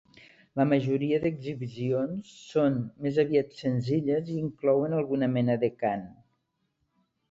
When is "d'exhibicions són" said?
1.25-2.81